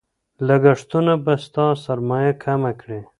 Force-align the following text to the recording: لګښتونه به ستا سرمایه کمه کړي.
لګښتونه 0.47 1.13
به 1.23 1.33
ستا 1.45 1.67
سرمایه 1.85 2.33
کمه 2.43 2.71
کړي. 2.81 3.01